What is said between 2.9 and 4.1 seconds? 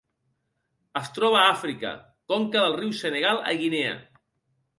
Senegal a Guinea.